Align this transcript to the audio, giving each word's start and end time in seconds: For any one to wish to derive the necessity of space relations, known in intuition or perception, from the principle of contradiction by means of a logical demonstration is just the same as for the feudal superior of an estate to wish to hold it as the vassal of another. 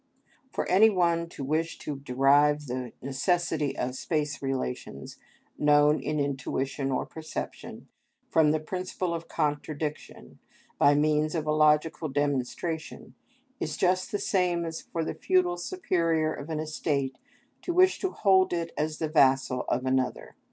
For 0.51 0.67
any 0.67 0.89
one 0.89 1.29
to 1.29 1.43
wish 1.43 1.77
to 1.77 1.97
derive 1.99 2.65
the 2.65 2.91
necessity 3.03 3.77
of 3.77 3.93
space 3.93 4.41
relations, 4.41 5.17
known 5.59 5.99
in 5.99 6.19
intuition 6.19 6.91
or 6.91 7.05
perception, 7.05 7.87
from 8.27 8.49
the 8.49 8.59
principle 8.59 9.13
of 9.13 9.27
contradiction 9.27 10.39
by 10.79 10.95
means 10.95 11.35
of 11.35 11.45
a 11.45 11.51
logical 11.51 12.09
demonstration 12.09 13.13
is 13.59 13.77
just 13.77 14.11
the 14.11 14.17
same 14.17 14.65
as 14.65 14.81
for 14.81 15.03
the 15.05 15.13
feudal 15.13 15.55
superior 15.55 16.33
of 16.33 16.49
an 16.49 16.59
estate 16.59 17.15
to 17.61 17.71
wish 17.71 17.99
to 17.99 18.09
hold 18.09 18.53
it 18.53 18.71
as 18.75 18.97
the 18.97 19.07
vassal 19.07 19.65
of 19.69 19.85
another. 19.85 20.35